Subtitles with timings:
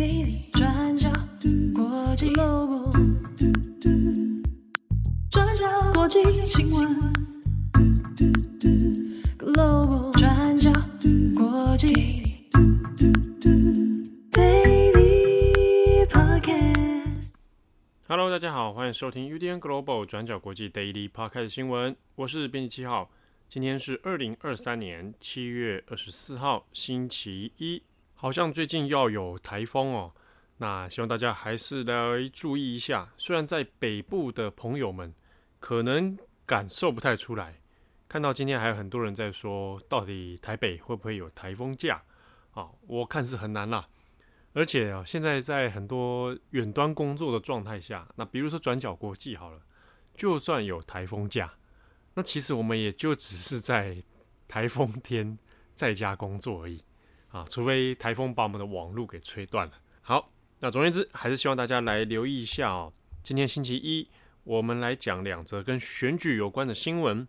[0.00, 1.10] daily 转角
[1.74, 2.90] 国际 Global
[5.30, 7.12] 转角国际新闻
[9.36, 10.72] Global 转角
[11.36, 11.92] 国际
[14.32, 17.32] daily podcast。
[18.08, 23.10] Hello，大家好，欢迎收听 UDN Global 转角国际 Daily Podcast 新闻，我是编辑七号。
[23.50, 27.82] 今天是二零二三年七月二十四号，星期一。
[28.20, 30.12] 好像最近要有台风哦，
[30.58, 33.10] 那希望大家还是来注意一下。
[33.16, 35.14] 虽然在北部的朋友们
[35.58, 37.62] 可能感受不太出来，
[38.06, 42.02] 看到今天还有很多人在说，到底台北会不会有台风假
[42.50, 42.68] 啊？
[42.86, 43.88] 我看是很难啦。
[44.52, 49.58] 而且啊，现在在很多远端工作的状态下，那比如说转角国际好了，
[50.14, 51.50] 就算有台风假，
[52.12, 53.96] 那其实我们也就只是在
[54.46, 55.38] 台风天
[55.74, 56.84] 在家工作而已。
[57.30, 59.72] 啊，除非台风把我们的网络给吹断了。
[60.02, 62.92] 好，那总而言之，还是希望大家来留意一下哦。
[63.22, 64.08] 今天星期一，
[64.42, 67.26] 我们来讲两则跟选举有关的新闻。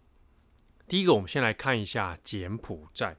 [0.87, 3.15] 第一个，我们先来看一下柬埔寨。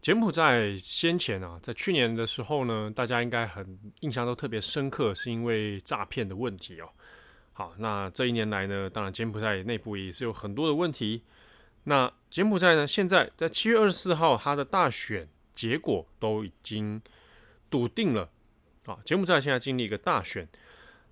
[0.00, 6.88] 柬埔寨先前啊，在去年的时候呢，大家应该很印象都特别深刻，是因为诈骗的问题哦。
[7.52, 11.24] 好，那这一年来呢，当然柬埔寨内部也是有很多的问题。
[11.82, 15.28] 那柬埔寨呢，现在在七月二十四号，它的大选。
[15.58, 17.02] 结果都已经
[17.68, 18.30] 笃定了
[18.86, 18.96] 啊！
[19.04, 20.48] 柬埔寨现在经历一个大选，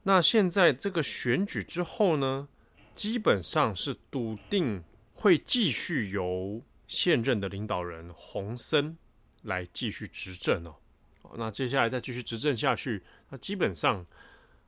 [0.04, 2.46] 那现在这个选举之后呢，
[2.94, 8.96] 基本上是笃定会继续由现任的领导人洪森
[9.42, 10.76] 来继续执政哦。
[11.36, 14.06] 那接下来再继续执政下去，那基本上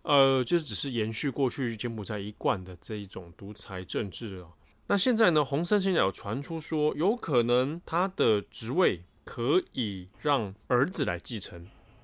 [0.03, 4.53] 呃，就是只是延续过去柬埔寨一贯的这一种独裁政治了。
[4.89, 9.05] 那现在呢，洪森现在有传出说，有可能他的职位。
[9.29, 11.63] 可以让儿子来继承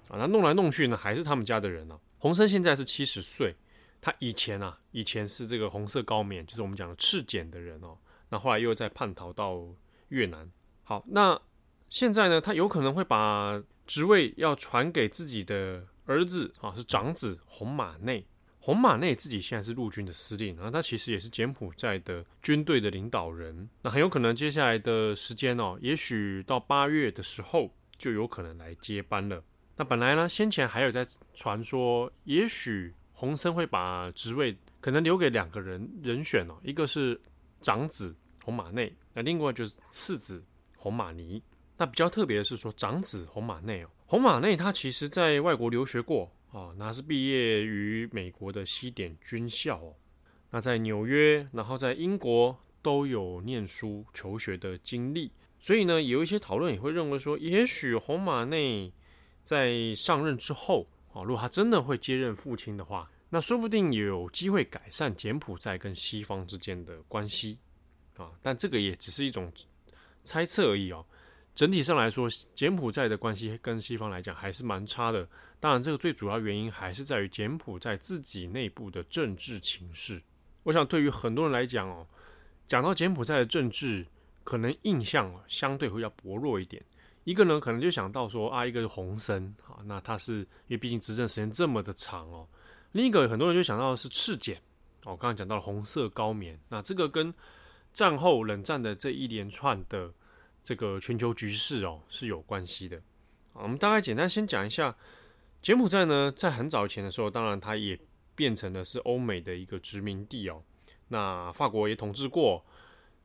[0.09, 3.57] 啊，那弄来弄去呢，还是他们家的人呢、洪森现在是七十岁，
[3.99, 7.97] 他以前啊，以前是这个红色高棉，就是我们讲的赤柬的人哦。
[8.29, 9.65] 那后来又在叛逃到
[10.09, 10.47] 越南。
[10.83, 11.41] 好，那
[11.89, 18.27] 现在呢，他有可能会把职位要传给自己的儿子啊，是长子洪马内。
[18.65, 23.69] 洪马内自己现在是陆军的司令，然后他其实也是柬埔寨的军队的领导人。
[23.83, 29.45] 那很有可能接下来的时间哦，也许到八月的时候就有可能来接班了。
[29.77, 37.21] 那本来呢，先前还有在传说，也许洪森会把职位可能留给两个人人选哦，一个是
[37.61, 40.43] 长子洪马内，那另外就是次子
[40.79, 41.43] 洪马尼。
[41.77, 46.33] 那比较特别的是说，长子洪马内哦，洪马内他其实在外国留学过。
[46.55, 49.93] 哦，那是毕业于美国的西点军校哦。
[50.51, 58.93] 那在纽约，然后在英国都有念书求学的经历，所以呢，有一些讨论也会认为说，也许洪马内
[59.43, 67.59] 在上任之后，啊，如果他真的会接任父亲的话，那说不定有机会改善柬埔寨跟西方之间的关系
[68.17, 68.31] 啊。
[68.41, 69.53] 但这个也只是一种
[70.23, 71.05] 猜测而已哦。
[71.55, 75.27] 整体上来说，柬埔寨的关系跟西方来讲还是蛮差的。
[75.61, 80.21] 当然，这个最主要原因还是在于柬埔寨自己内部的政治情势。
[80.65, 82.05] 我想，对于很多人来讲哦，
[82.67, 84.05] 讲到柬埔寨的政治，
[84.43, 86.83] 可能印象相对会要薄弱一点。
[87.23, 92.47] 一个呢，可能就想到说啊，一个是洪森啊，那他是因为毕竟执政时间这么的长哦。
[92.91, 94.57] 另一个很多人就想到是赤柬
[95.05, 97.33] 哦，刚刚讲到了红色高棉，那这个跟
[97.93, 100.13] 战后冷战的这一连串的。
[100.65, 103.01] 这个全球局势哦是有关系的。
[103.53, 104.97] 我们大概简单先讲一下，
[105.61, 108.01] 柬埔寨呢，在很早前的时候，当然它也
[108.35, 110.63] 变成了是欧美的一个殖民地哦。
[111.09, 112.65] 那法国也统治过，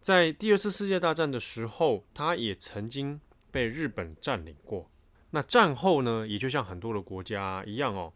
[0.02, 3.20] 在第二次世界大战的时候，它也曾经
[3.50, 4.92] 被日本占领过。
[5.32, 8.14] 那战后呢，也就像很多的国家一样哦，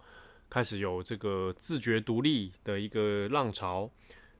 [0.50, 3.90] 开始有这个自觉独立的一个浪潮。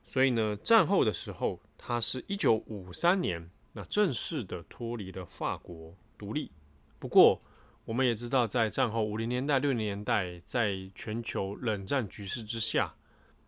[0.04, 3.50] 所以呢，战后的时候，它是一九五三年。
[3.76, 6.50] 那正式的脱离了法国独立。
[7.00, 7.42] 不过，
[7.84, 12.94] 我们也知道，在战后五零年代、六零年代，在全球冷战局势之下，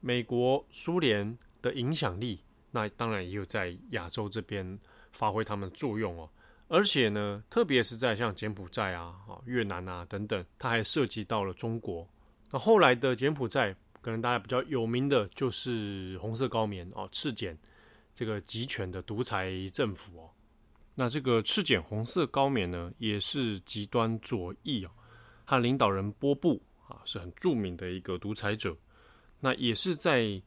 [0.00, 2.42] 美国、苏联的影响力，
[2.72, 4.78] 那当然也有在亚洲这边
[5.12, 6.28] 发挥他们作用哦。
[6.68, 9.14] 而且呢，特别是在像柬埔寨啊、
[9.44, 12.06] 越南啊等等，它还涉及到了中国。
[12.50, 17.56] 那后来的柬埔寨，可能大家比较有名的就是红色高棉哦，赤柬。
[18.16, 20.30] 这个集权的独裁政府哦，
[20.94, 24.90] 那这个赤柬红色高棉呢，也是极端左翼哦。
[25.44, 28.74] 他领导人波布啊，是很著名的一个独裁者。
[29.38, 30.42] 那也是在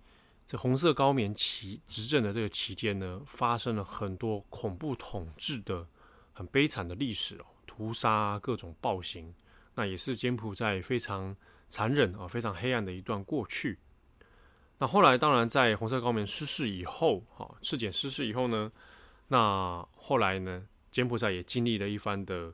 [0.47, 5.87] 这红色高棉期执政的这个期间呢，发生了很多恐怖统治的
[6.33, 9.31] 很悲惨的历史哦，屠杀各种暴行
[9.75, 11.37] 那也是柬埔寨非常
[11.67, 13.77] 残忍啊、非常黑暗的一段过去。
[14.79, 18.71] 那后来，当然在红色高棉失势以后，哈，赤柬失势以后呢，
[19.27, 22.53] 那后来呢，柬埔寨也经历了一番的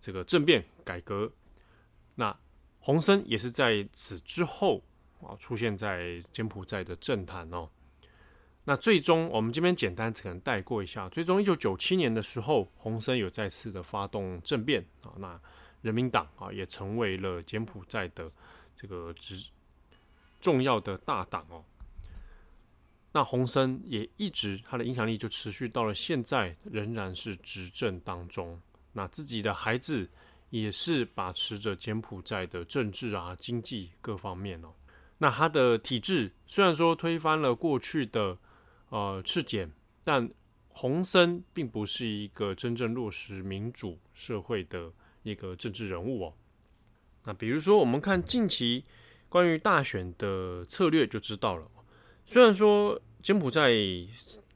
[0.00, 1.30] 这个政变改革。
[2.14, 2.34] 那
[2.78, 4.80] 洪森也是在此之后
[5.20, 7.68] 啊，出现在柬埔寨的政坛哦。
[8.62, 11.08] 那最终，我们这边简单可能带过一下。
[11.08, 15.12] 最终，一九九七年的时候，洪森有再次的发动政变啊。
[15.18, 15.38] 那
[15.82, 18.30] 人民党啊，也成为了柬埔寨的
[18.76, 19.50] 这个执
[20.44, 21.64] 重要的大党哦。
[23.12, 28.60] 那洪森也一直他的影响力就持续到了现在，仍然是执政当中。
[28.92, 30.08] 那自己的孩子
[30.50, 34.68] 也是把持着柬埔寨的政治啊、经济各方面哦。
[35.18, 38.36] 那他的体制虽然说推翻了过去的。
[38.90, 39.68] 呃，赤柬，
[40.04, 40.30] 但
[40.68, 44.92] 洪森并不是一个真正落实民主社会的
[45.24, 46.34] 一个政治人物哦。
[47.24, 48.84] 那比如说，我们看近期
[49.34, 51.68] 关于大选的策略就知道了。
[52.24, 53.72] 虽然说柬埔寨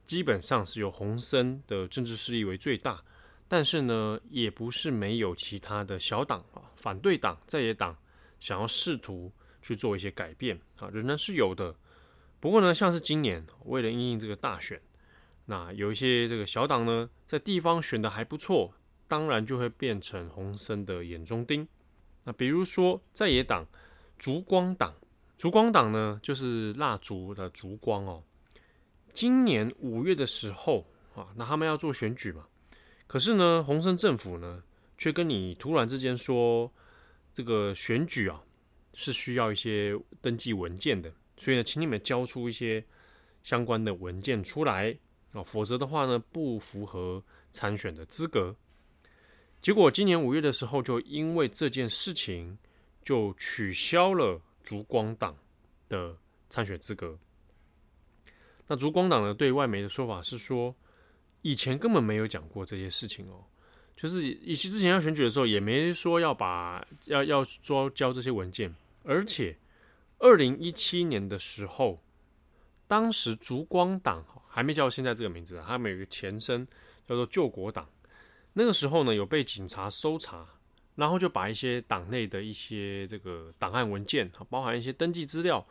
[0.06, 3.02] 基本上是由洪森的政治势力为最大，
[3.48, 7.98] 但是呢，也不是没有其他的小党啊、反对党、在野党
[8.38, 11.74] 想要试图去做一些改变啊，仍然是有的。
[12.38, 14.80] 不过呢，像是今年为了应应这个大选，
[15.46, 18.72] 那有一些这个小党呢，在地方选的还不错，
[19.08, 21.66] 当然就会变成洪森的眼中钉。
[22.22, 23.66] 那比如说在野党
[24.18, 24.94] 烛光党，
[25.36, 28.22] 烛光党呢就是蜡烛的烛光哦。
[29.12, 32.46] 今年五月的时候啊，那他们要做选举嘛，
[33.06, 34.62] 可是呢，洪森政府呢
[34.96, 36.70] 却跟你突然之间说，
[37.32, 38.42] 这个选举啊
[38.94, 41.12] 是需要一些登记文件的。
[41.36, 42.84] 所以呢，请你们交出一些
[43.44, 44.96] 相关的文件出来
[45.32, 47.22] 啊，否则的话呢，不符合
[47.52, 48.54] 参选的资格。
[49.60, 52.56] 结果今年五月的时候，就因为这件事情，
[53.08, 55.34] 就取消了烛光党
[55.88, 56.14] 的
[56.50, 57.18] 参选资格。
[58.66, 60.76] 那烛光党呢，对外媒的说法是说，
[61.40, 63.46] 以前根本没有讲过这些事情哦，
[63.96, 68.74] 就是以前之前要选举的时候，也没说要把要要说交这些文件，
[69.04, 69.56] 而且。
[70.20, 72.02] 二零一七年的时候，
[72.88, 76.66] 当时烛光党还没叫现在这个名字，他们有一个前身
[77.06, 77.88] 叫做救国党。
[78.54, 80.57] 那个时候呢，有被警察搜查，
[80.98, 85.66] 然后就把一些党内的一些这个档案文件，包含一些登记资料，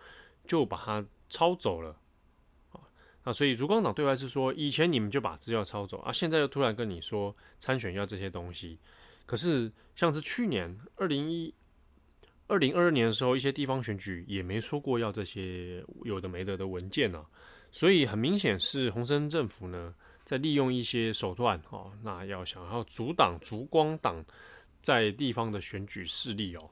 [0.47, 1.95] 就把它抄走了。
[3.23, 8.79] 啊，所以烛光党对外是说，以前你们就把资料抄走啊，现在又突然跟你说参选要这些东西。
[9.25, 11.53] 可是像是去年二零一。
[12.49, 17.25] 二零二二年的时候，一些地方选举也没说过要这些有的没的的文件啊，
[17.71, 19.93] 所以很明显是洪森政府呢
[20.23, 24.23] 在利用一些手段哦，那要想要阻挡烛光党
[24.81, 26.69] 在地方的选举势力哦。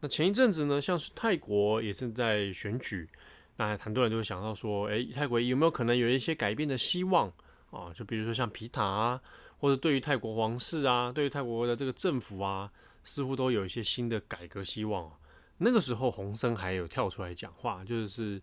[0.00, 3.08] 那前一阵子呢，像是泰国也是在选举，
[3.56, 7.32] 那很多人就会想到说，诶，泰国有没有可能有一些改变的希望
[7.70, 7.92] 啊？
[7.94, 9.20] 就比如说像皮塔啊，
[9.58, 12.70] 或者对于泰国皇室啊，对于泰国的这个政府啊。
[13.04, 15.10] 似乎都有一些新的改革希望。
[15.56, 18.38] 那个时候，洪森还有跳出来讲话，就是，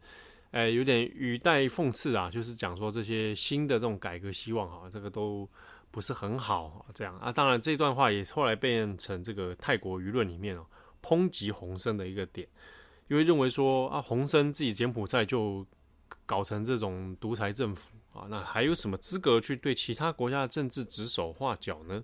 [0.51, 5.47] 诶，有点语带讽刺啊，就是讲说这些新的这种改革希望哈，这个都
[5.95, 7.31] 不是很好这样啊。
[7.31, 10.67] 当然，这段话也后来变成这个泰国舆论里面哦
[11.01, 12.45] 抨击洪森的一个点，
[13.07, 15.65] 因为认为说啊，洪森自己柬埔寨就
[16.25, 22.03] 搞成这种独裁政府啊，那还有什么资格去对其他国家的政治指手画脚呢？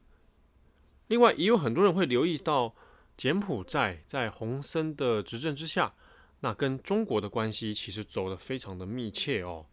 [1.07, 2.73] 另外，也有很多人会留意到，
[3.17, 5.93] 柬埔寨在洪森的执政之下，
[6.39, 9.65] 那跟中国的关系其实走得非常的密切哦。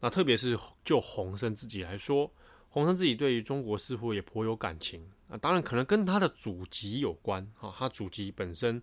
[0.00, 2.30] 那特别是就洪森自己来说，
[2.74, 5.00] 洪森自己对于中国似乎也颇有感情。
[5.28, 8.82] 啊当然可能跟他的祖籍有关啊，他祖籍本身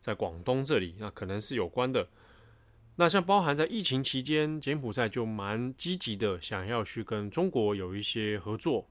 [0.00, 2.08] 在广东这里，那可能是有关的。
[2.94, 8.88] 那像包含在疫情期间，柬埔寨就蛮积极的想要去跟中国有一些合作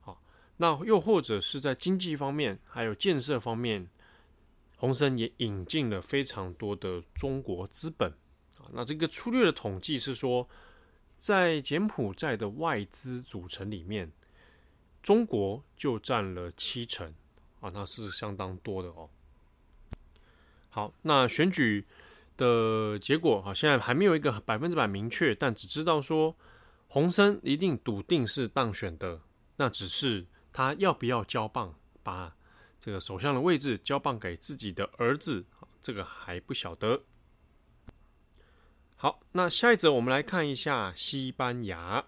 [0.00, 0.16] 啊。
[0.56, 3.86] 那又或者是在经济方面，还有建设方面，
[4.78, 8.10] 洪森也引进了非常多的中国资本
[8.56, 8.64] 啊。
[8.72, 10.48] 那这个粗略的统计是说，
[11.20, 14.10] 在柬埔寨的外资组成里面，
[15.00, 17.14] 中国就占了七成
[17.60, 19.08] 啊，那是相当多的哦。
[20.70, 21.86] 好，那选举
[22.36, 26.34] 的结果啊，现在还没有一个百分之百明确，但只知道说
[26.88, 29.20] 洪森一定笃定是当选的，
[29.56, 30.26] 那只是。
[30.52, 31.72] 他要不要交棒，
[32.02, 32.36] 把
[32.80, 35.44] 这个首相的位置交棒给自己的儿子？
[35.80, 37.00] 这个还不晓得。
[39.02, 42.04] 好，那下一则我们来看一下西班牙。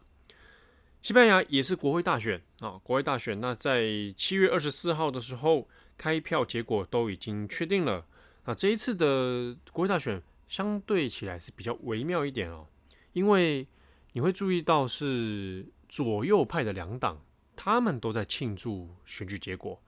[1.01, 3.41] 西班牙也是国会大选啊，国会大选。
[3.41, 8.05] 那在七月二十四号的时候，开票结果都已经确定了。
[8.45, 12.67] 那这一次的国会大选相对起来是比较微妙一点哦，
[13.15, 13.67] 因为
[14.13, 17.25] 你会注意到是左右派的两党，
[17.57, 19.81] 他们都在庆祝选举结果。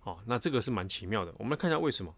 [0.00, 1.34] 好，那这个是蛮奇妙的。
[1.38, 2.14] 我们来看一下为什么。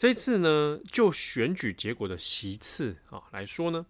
[0.00, 3.84] 这次呢，就选举结果的席次啊来说呢，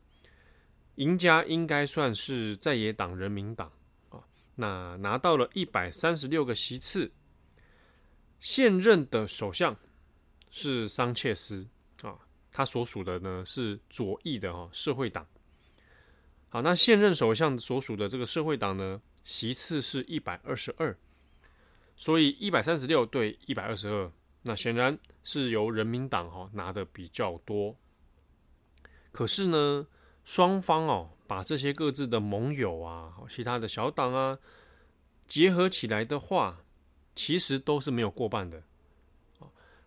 [0.96, 3.70] 赢家应该算是在野党人民党
[4.08, 4.18] 啊，
[4.56, 7.12] 那拿到了一百三十六个席次。
[8.40, 9.76] 现任的首相
[10.50, 11.64] 是桑切斯
[12.02, 12.18] 啊，
[12.50, 15.24] 他所属的呢是左翼的哈社会党。
[16.48, 20.98] 好，那现任首相所属的这个社会党呢，席次是一百二十二，
[21.94, 24.10] 所以一百三十六对一百二十二。
[24.42, 27.76] 那显然是由人民党哈拿的比较多，
[29.12, 29.86] 可是呢，
[30.24, 34.38] 双方哦把这些各自的盟友啊、其他的小党啊
[35.26, 36.64] 结合起来的话，
[37.14, 38.62] 其实都是没有过半的。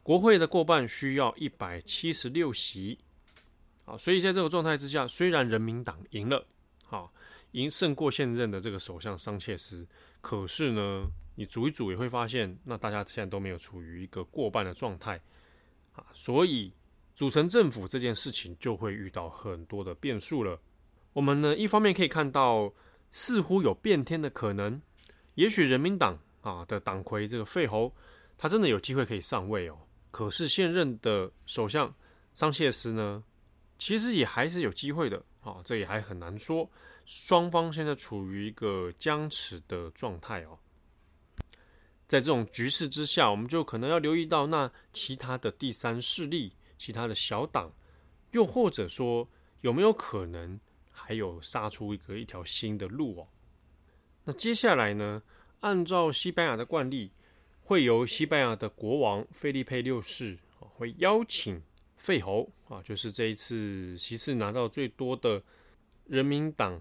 [0.03, 2.99] 国会的过半需要一百七十六席，
[3.85, 6.45] 啊，所以在这个状态之下，虽然人民党赢了，
[6.85, 7.11] 好
[7.53, 9.87] 赢胜过现任的这个首相桑切斯，
[10.21, 11.09] 可是呢。
[11.35, 15.19] 你组一组也会发现，那大家现在都没有处于一个过半的状态
[15.93, 16.71] 啊，所以
[17.15, 20.59] 组成政府这件事情就会遇到很多的变数了。
[21.13, 22.71] 我们呢，一方面可以看到
[23.11, 24.81] 似乎有变天的可能，
[25.35, 27.93] 也许人民党啊的党魁这个费侯，
[28.37, 29.77] 他真的有机会可以上位哦。
[30.11, 31.91] 可是现任的首相
[32.33, 33.23] 桑切斯呢，
[33.77, 36.69] 其实也还是有机会的啊，这也还很难说。
[37.05, 40.57] 双方现在处于一个僵持的状态哦。
[42.13, 47.73] 在这种局势之下，我们就可能要留意到那其他的第三势力、其他的小党，
[48.33, 49.27] 又或者说
[49.61, 50.59] 有没有可能
[50.91, 53.27] 还有杀出一个一条新的路哦？
[54.25, 55.23] 那接下来呢？
[55.61, 57.11] 按照西班牙的惯例，
[57.63, 61.59] 会由西班牙的国王菲利佩六世会邀请
[61.97, 65.41] 费侯啊，就是这一次席次拿到最多的
[66.05, 66.79] 人民党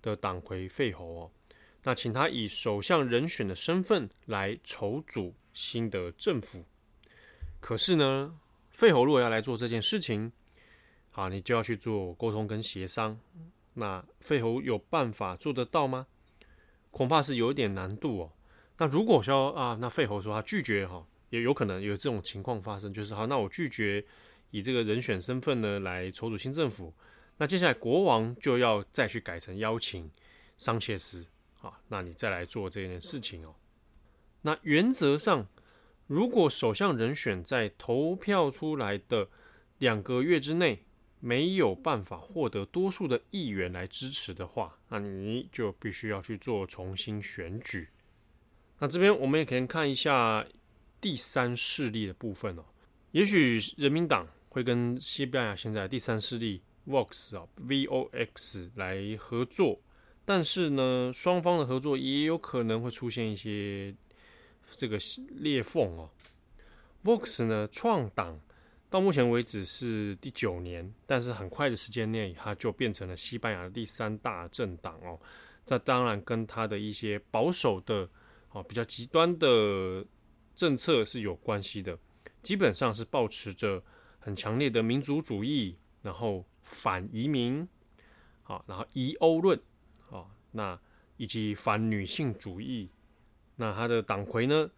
[0.00, 1.30] 的党魁费侯哦。
[1.82, 6.64] 那请他以首相人选的身份来筹组新的政府。
[7.58, 8.38] 可是呢，
[8.70, 10.32] 费侯如果要来做这件事情，
[11.10, 13.18] 好，你就要去做沟通跟协商。
[13.74, 16.06] 那费侯有办法做得到吗？
[16.90, 18.32] 恐怕是有点难度哦。
[18.78, 24.04] 那如果说啊，那费侯说他拒绝哈，也有可能有这种情况发生，就是好，那我拒绝
[24.50, 26.92] 以这个人选身份呢来筹组新政府。
[27.36, 30.10] 那接下来国王就要再去改成邀请
[30.58, 31.26] 桑切斯。
[31.60, 33.54] 好，那你再来做这件事情哦。
[34.40, 35.46] 那原则上，
[36.06, 39.28] 如果首相人选在投票出来的
[39.76, 40.82] 两个月之内
[41.20, 47.90] 没有办法获得多数的议员来支持的话，那你就必须要去做重新选举。
[48.78, 50.46] 那这边我们也可以看一下
[50.98, 52.64] 第三势力的部分哦。
[53.10, 59.78] 也许人民党会跟西班牙现在的第三势力 Vox 啊 （V-O-X） 来合作。
[60.32, 63.92] 但是呢，双方的合作也有可能会出现一些
[64.70, 64.96] 这个
[65.40, 66.08] 裂缝哦。
[67.02, 68.40] Vox 呢，创党
[68.88, 75.18] 到目前为止是第九年，但是很快的时间内，它就变成了西班牙的第三大政党哦。
[75.66, 78.08] 这当然跟它的一些保守的、
[78.50, 80.06] 哦比较极端的
[80.54, 81.98] 政策是有关系的。
[82.40, 83.82] 基本上是保持着
[84.20, 87.66] 很强烈的民族主义，然后反移民，
[88.44, 89.60] 好，然后移欧论。
[90.52, 90.78] 那
[91.16, 92.88] 以及反女性主义，
[93.56, 94.70] 那他的党魁呢，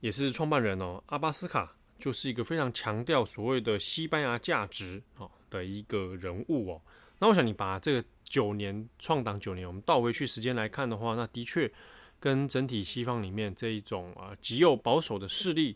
[0.00, 6.82] 也是创办人哦，阿巴斯卡就是一个非常强调所谓的西班牙价值哦的一个人物哦。
[7.20, 11.70] 那我想你把这个九年创党九年，我们倒回去时间来看的话，那的确
[12.18, 15.74] 跟整体西方里面这一种啊极右保守的势力，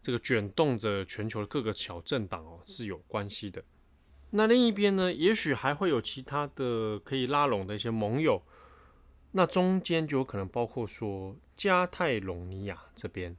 [0.00, 3.62] 这个卷动着全球的各个小政党哦是有关系的。
[4.30, 8.42] 那另一边呢，也许还会有其他的可以拉拢的一些盟友。
[9.36, 13.36] 那中间就有可能包括说加泰隆尼亚这边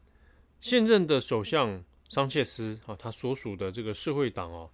[0.59, 4.69] 现任的首相桑切斯啊，他所属的这个社会党哦，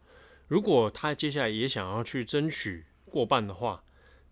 [0.48, 3.84] 如果他接下来也想要去争取过半的话，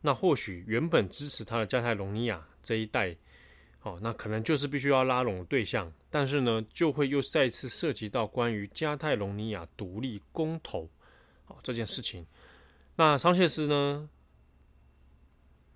[0.01, 3.15] 那或许原本支持他的加泰隆尼亚这一代，
[3.84, 10.89] 哦，那可能就是必须要拉拢的对象，但是呢，就会又再次涉及到关于加泰隆尼亚独立公投，
[11.46, 12.25] 好这件事情。
[12.96, 14.10] 那桑切斯呢，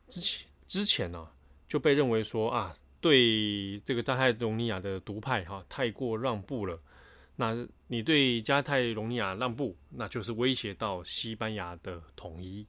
[0.08, 0.53] 之前。
[0.74, 1.30] 之前呢、
[1.68, 6.82] 就被认为说啊，对这个加泰隆尼亚的独派哈、太过让步了。
[7.36, 12.66] 那你对加泰隆尼亚让步，那就是威胁到西班牙的统一。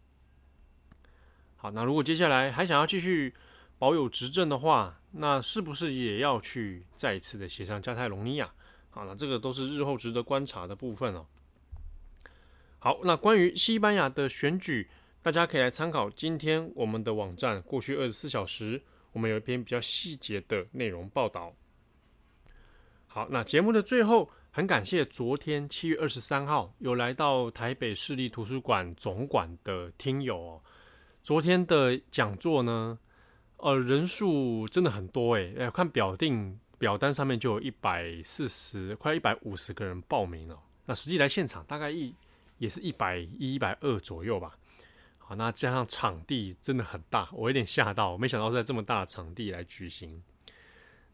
[1.56, 3.32] 好，那如果接下来还想要继续
[3.78, 8.52] 保有执政的话，那是不是也要去再一次的协商加泰隆尼亚？
[8.90, 11.24] 好，那这个都是日后值得观察的部分哦。
[12.80, 14.90] 好，那关于西班牙的选举，
[15.24, 21.50] 大家可以来参考今天我们的网站过去二十四小时，我们有一篇比较细节的内容报道。
[23.06, 30.62] 好，那节目的最后，很感谢昨天七月二十三号有来到台北市立图书馆总馆的听友哦。
[31.22, 32.98] 昨天的讲座呢，
[33.56, 40.62] 呃，人数真的很多诶，哎，看表定表单上面就有一百四十，快一百五十个人报名了。
[40.84, 42.14] 那实际来现场大概一
[42.58, 44.54] 也是一百、一百二左右吧。
[45.26, 50.22] 好，那加上场地真的很大，我有点吓到，没想到在这么大的场地来举行。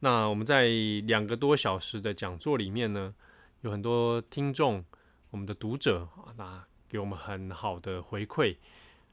[0.00, 0.67] 那我们在
[1.05, 3.14] 两个多小时的讲座里面呢，
[3.61, 4.85] 有很多听众，
[5.31, 8.57] 我们的读者啊，那给我们很好的回馈，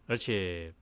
[0.07, 0.73] 而且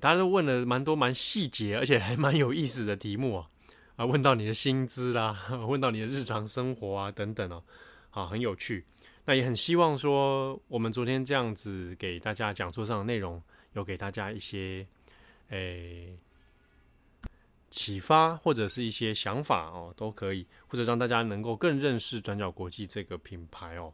[0.00, 3.50] 大家都问了蛮多蛮细节，而且还蛮有意思的题目啊，
[3.96, 5.36] 啊，问到你的薪资啦，
[5.66, 7.64] 问到你的日常生活啊等等哦，
[8.10, 8.84] 啊，很有趣。
[9.24, 13.42] 那也很希望说，我们昨天这样子给大家讲座上的内容，
[13.74, 14.86] 有给大家一些
[15.50, 16.16] 诶。
[17.70, 23.92] 启发或者是一些想法哦，都可以，或者让大家能够更认识转角国际这个品牌哦。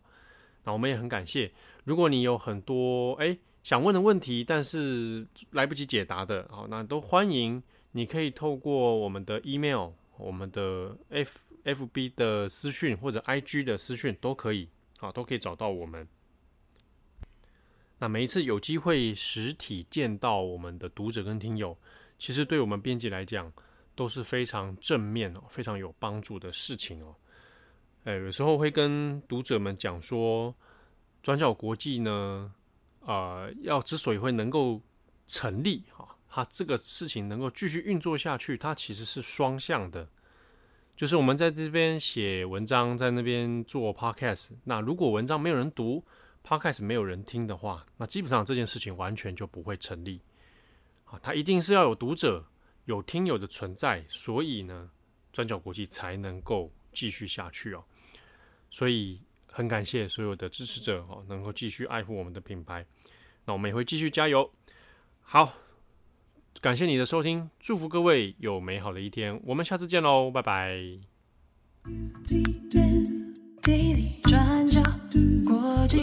[0.63, 1.51] 那我们也很感谢，
[1.83, 14.69] 如果你有很多诶想问的问题，但是来不及解答的，好，那都欢迎，你可以透过我们的 email、我们的 F FB 的私讯或者 IG 的私讯都可以，
[15.01, 16.07] 啊，都可以找到我们。
[17.99, 21.77] 那每一次有机会实体见到我们的读者跟听友。
[22.19, 23.53] 其实对我们编辑来讲
[23.95, 27.15] 都是非常正面哦，非常有帮助的事情哦。
[28.05, 30.55] 哎，有时候会跟读者们讲说，
[31.23, 32.53] 转角国际呢，
[33.01, 34.81] 呃，要之所以会能够
[35.27, 40.09] 成立哈，它这个事情能够继续运作下去，它其实是双向的。
[40.97, 46.05] 就是我们在这边写文章，在那边做 podcast，那如果文章没有人读
[46.47, 50.21] ，podcast 没有人听的话，那基本上这件事情完全就不会成立
[51.05, 51.19] 啊。
[51.23, 52.45] 它一定是要有读者、
[52.85, 54.91] 有听友的存在，所以呢，
[55.33, 57.83] 转角国际才能够继续下去哦。
[58.71, 62.85] 所以很感谢所有的支持者哦，能够继续爱护我们的品牌。
[63.47, 64.51] 那我们也会继续加油。
[65.21, 65.55] 好，
[66.61, 69.41] 感谢你的收听，祝福各位有美好的一天。
[69.45, 70.77] 我们下次见喽，拜拜。
[74.23, 74.83] 转角
[75.47, 76.03] 国际，